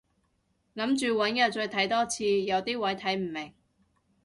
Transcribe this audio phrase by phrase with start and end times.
[0.75, 3.53] 諗住搵日再睇多次，有啲位睇唔明